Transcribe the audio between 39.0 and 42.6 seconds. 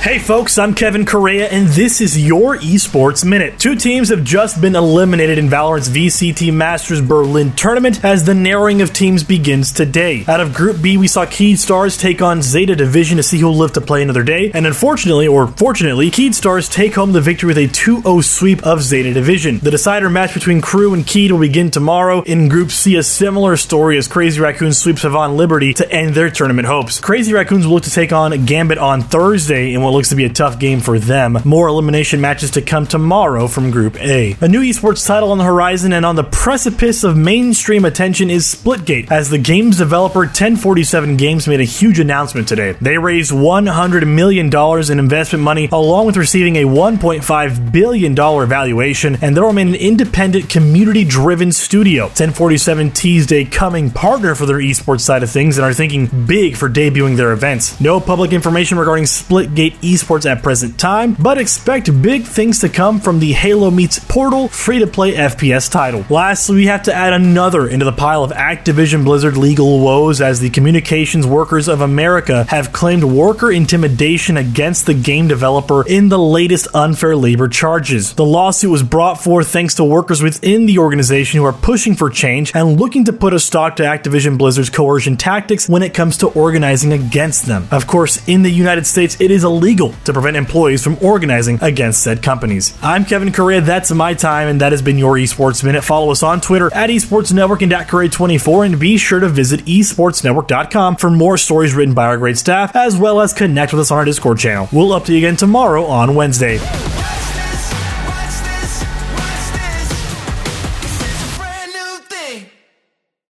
as the game's developer 1047 Games made a huge announcement